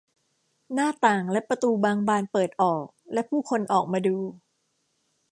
[0.73, 4.17] หน้าต่างและประตูบางบานเปิดออกและผู้คนออกมาดู